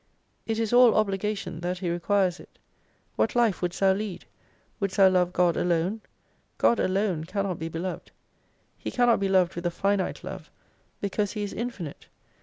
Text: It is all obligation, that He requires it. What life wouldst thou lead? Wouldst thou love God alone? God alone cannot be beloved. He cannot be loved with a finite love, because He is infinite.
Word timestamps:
It 0.47 0.57
is 0.57 0.73
all 0.73 0.95
obligation, 0.95 1.59
that 1.59 1.77
He 1.77 1.87
requires 1.91 2.39
it. 2.39 2.57
What 3.17 3.35
life 3.35 3.61
wouldst 3.61 3.81
thou 3.81 3.93
lead? 3.93 4.25
Wouldst 4.79 4.97
thou 4.97 5.09
love 5.09 5.31
God 5.31 5.55
alone? 5.55 6.01
God 6.57 6.79
alone 6.79 7.25
cannot 7.25 7.59
be 7.59 7.69
beloved. 7.69 8.09
He 8.79 8.89
cannot 8.89 9.19
be 9.19 9.29
loved 9.29 9.53
with 9.53 9.67
a 9.67 9.69
finite 9.69 10.23
love, 10.23 10.49
because 11.01 11.33
He 11.33 11.43
is 11.43 11.53
infinite. 11.53 12.07